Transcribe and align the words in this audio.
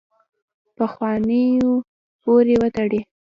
پخوانو 0.77 1.71
پورې 2.21 2.55
وتړي. 2.61 3.01